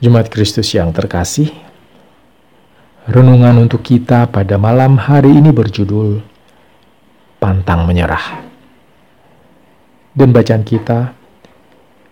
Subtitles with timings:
[0.00, 1.52] Jemaat Kristus yang terkasih,
[3.04, 6.24] renungan untuk kita pada malam hari ini berjudul
[7.36, 8.40] Pantang Menyerah.
[10.16, 11.12] Dan bacaan kita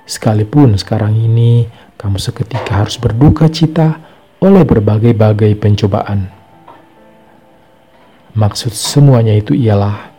[0.06, 1.66] Sekalipun sekarang ini
[1.98, 4.00] kamu seketika harus berduka cita
[4.40, 6.30] oleh berbagai-bagai pencobaan.
[8.36, 10.12] Maksud semuanya itu ialah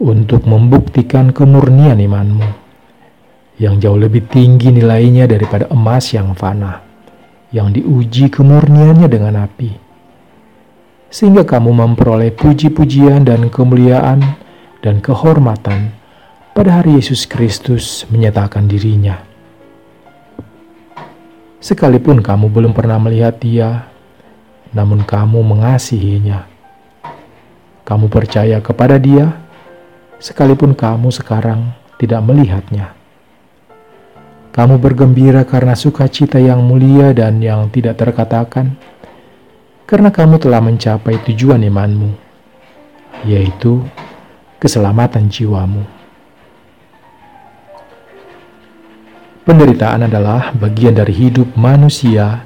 [0.00, 2.48] untuk membuktikan kemurnian imanmu
[3.60, 6.89] yang jauh lebih tinggi nilainya daripada emas yang fana
[7.50, 9.70] yang diuji kemurniannya dengan api,
[11.10, 14.22] sehingga kamu memperoleh puji-pujian dan kemuliaan
[14.80, 15.90] dan kehormatan
[16.54, 19.18] pada hari Yesus Kristus menyatakan dirinya.
[21.60, 23.90] Sekalipun kamu belum pernah melihat Dia,
[24.72, 26.48] namun kamu mengasihinya.
[27.84, 29.28] Kamu percaya kepada Dia,
[30.22, 32.99] sekalipun kamu sekarang tidak melihatnya.
[34.50, 38.74] Kamu bergembira karena sukacita yang mulia dan yang tidak terkatakan,
[39.86, 42.10] karena kamu telah mencapai tujuan imanmu,
[43.30, 43.78] yaitu
[44.58, 45.86] keselamatan jiwamu.
[49.46, 52.42] Penderitaan adalah bagian dari hidup manusia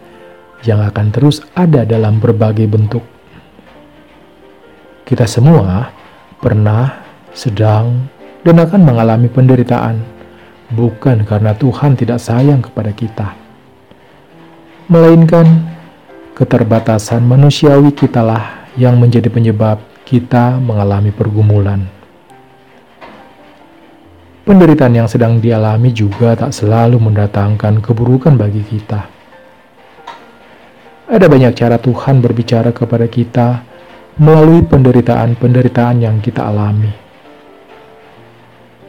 [0.61, 3.05] yang akan terus ada dalam berbagai bentuk.
[5.09, 5.89] Kita semua
[6.37, 7.01] pernah,
[7.33, 8.09] sedang,
[8.45, 10.14] dan akan mengalami penderitaan
[10.75, 13.33] bukan karena Tuhan tidak sayang kepada kita,
[14.91, 15.47] melainkan
[16.35, 21.87] keterbatasan manusiawi kitalah yang menjadi penyebab kita mengalami pergumulan.
[24.45, 29.09] Penderitaan yang sedang dialami juga tak selalu mendatangkan keburukan bagi kita.
[31.09, 33.65] Ada banyak cara Tuhan berbicara kepada kita
[34.21, 36.93] melalui penderitaan-penderitaan yang kita alami.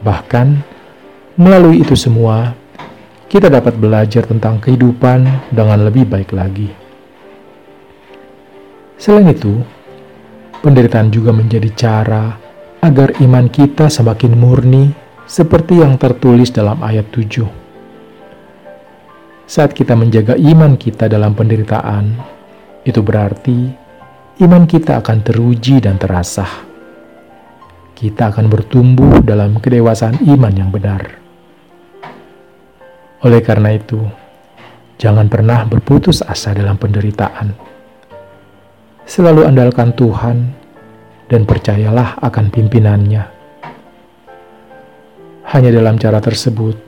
[0.04, 0.75] Bahkan,
[1.36, 2.56] Melalui itu semua,
[3.28, 6.72] kita dapat belajar tentang kehidupan dengan lebih baik lagi.
[8.96, 9.60] Selain itu,
[10.64, 12.40] penderitaan juga menjadi cara
[12.80, 14.88] agar iman kita semakin murni
[15.28, 17.44] seperti yang tertulis dalam ayat 7.
[19.44, 22.16] Saat kita menjaga iman kita dalam penderitaan,
[22.88, 23.68] itu berarti
[24.40, 26.64] iman kita akan teruji dan terasah.
[27.92, 31.25] Kita akan bertumbuh dalam kedewasaan iman yang benar.
[33.26, 33.98] Oleh karena itu,
[35.02, 37.58] jangan pernah berputus asa dalam penderitaan.
[39.02, 40.54] Selalu andalkan Tuhan
[41.26, 43.24] dan percayalah akan pimpinannya.
[45.42, 46.78] Hanya dalam cara tersebut,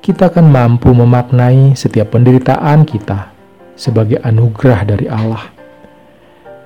[0.00, 3.28] kita akan mampu memaknai setiap penderitaan kita
[3.76, 5.44] sebagai anugerah dari Allah.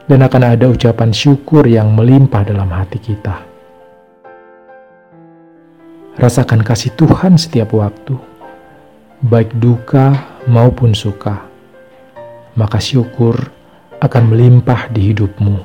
[0.06, 3.42] Dan akan ada ucapan syukur yang melimpah dalam hati kita.
[6.15, 8.29] Rasakan kasih Tuhan setiap waktu
[9.20, 10.16] baik duka
[10.48, 11.44] maupun suka,
[12.56, 13.36] maka syukur
[14.00, 15.56] akan melimpah di hidupmu.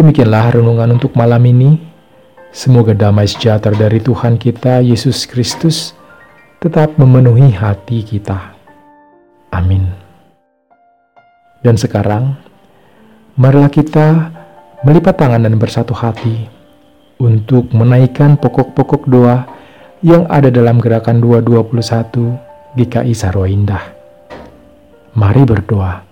[0.00, 1.80] Demikianlah renungan untuk malam ini.
[2.56, 5.92] Semoga damai sejahtera dari Tuhan kita Yesus Kristus
[6.56, 8.56] tetap memenuhi hati kita.
[9.52, 9.92] Amin.
[11.60, 12.32] Dan sekarang,
[13.36, 14.32] marilah kita
[14.88, 16.48] melipat tangan dan bersatu hati
[17.20, 19.55] untuk menaikkan pokok-pokok doa
[20.06, 23.82] yang ada dalam gerakan 221 GKI Sarwa Indah.
[25.18, 26.06] Mari berdoa.